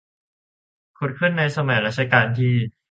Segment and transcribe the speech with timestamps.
[0.97, 2.53] ขุดขึ้นในสมัยรัชกาลที่